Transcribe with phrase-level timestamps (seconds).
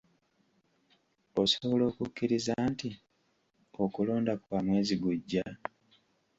[1.41, 2.89] Osobola okukkiriza nti
[3.83, 5.45] okulonda kwa mwezi gujja?